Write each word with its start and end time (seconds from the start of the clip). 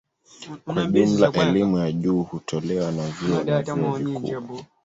Kwa 0.65 0.85
jumla 0.85 1.31
elimu 1.47 1.77
ya 1.77 1.91
juu 1.91 2.23
hutolewa 2.23 2.91
na 2.91 3.07
vyuo 3.09 3.43
na 3.43 3.61
vyuo 3.61 3.97
vikuu. 3.97 4.61